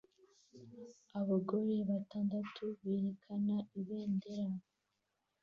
[1.19, 4.53] Abagore batandatu berekana ibendera